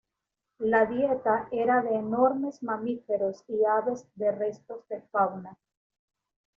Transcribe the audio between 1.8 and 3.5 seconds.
de enormes mamíferos